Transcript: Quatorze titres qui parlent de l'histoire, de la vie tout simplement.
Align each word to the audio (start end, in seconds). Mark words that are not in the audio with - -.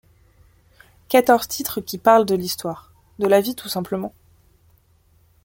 Quatorze 1.09 1.47
titres 1.47 1.79
qui 1.79 1.99
parlent 1.99 2.25
de 2.25 2.33
l'histoire, 2.33 2.91
de 3.19 3.27
la 3.27 3.39
vie 3.39 3.53
tout 3.53 3.69
simplement. 3.69 4.15